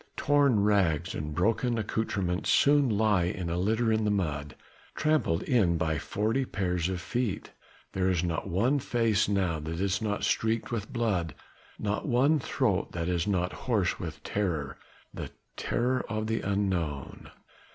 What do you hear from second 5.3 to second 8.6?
in by forty pairs of feet. There is not